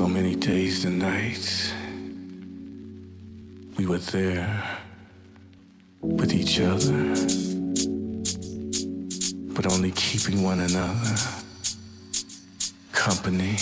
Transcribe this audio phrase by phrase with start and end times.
[0.00, 1.74] so many days and nights.
[3.76, 4.78] We were there
[6.00, 7.02] with each other,
[9.54, 11.16] but only keeping one another
[12.92, 13.58] company.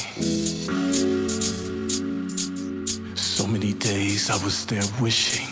[3.16, 5.48] So many days I was there wishing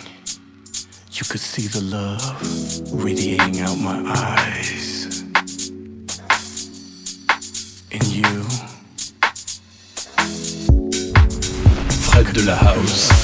[1.11, 2.23] you could see the love
[3.05, 4.86] radiating out my eyes.
[12.47, 13.16] the house.